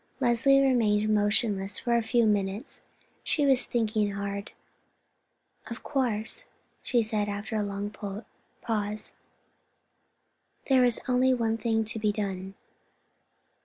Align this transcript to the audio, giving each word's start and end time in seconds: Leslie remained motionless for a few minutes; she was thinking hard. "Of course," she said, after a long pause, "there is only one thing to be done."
Leslie 0.19 0.59
remained 0.59 1.07
motionless 1.13 1.77
for 1.77 1.95
a 1.95 2.01
few 2.01 2.25
minutes; 2.25 2.81
she 3.23 3.45
was 3.45 3.67
thinking 3.67 4.13
hard. 4.13 4.51
"Of 5.69 5.83
course," 5.83 6.45
she 6.81 7.03
said, 7.03 7.29
after 7.29 7.55
a 7.55 7.61
long 7.61 7.91
pause, 8.63 9.13
"there 10.67 10.83
is 10.83 11.01
only 11.07 11.35
one 11.35 11.59
thing 11.59 11.85
to 11.85 11.99
be 11.99 12.11
done." 12.11 12.55